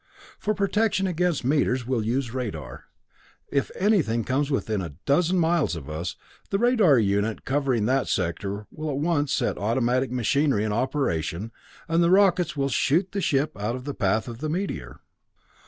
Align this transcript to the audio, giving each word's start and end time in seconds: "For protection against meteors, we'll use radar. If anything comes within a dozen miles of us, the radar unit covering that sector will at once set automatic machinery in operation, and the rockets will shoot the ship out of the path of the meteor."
"For 0.39 0.55
protection 0.55 1.05
against 1.05 1.45
meteors, 1.45 1.85
we'll 1.85 2.03
use 2.03 2.33
radar. 2.33 2.85
If 3.51 3.69
anything 3.75 4.23
comes 4.23 4.49
within 4.49 4.81
a 4.81 4.95
dozen 5.05 5.37
miles 5.37 5.75
of 5.75 5.91
us, 5.91 6.15
the 6.49 6.57
radar 6.57 6.97
unit 6.97 7.45
covering 7.45 7.85
that 7.85 8.07
sector 8.07 8.65
will 8.71 8.89
at 8.89 8.97
once 8.97 9.31
set 9.31 9.59
automatic 9.59 10.09
machinery 10.11 10.63
in 10.63 10.73
operation, 10.73 11.51
and 11.87 12.01
the 12.03 12.09
rockets 12.09 12.57
will 12.57 12.69
shoot 12.69 13.11
the 13.11 13.21
ship 13.21 13.55
out 13.55 13.75
of 13.75 13.83
the 13.83 13.93
path 13.93 14.27
of 14.27 14.39
the 14.39 14.49
meteor." 14.49 15.01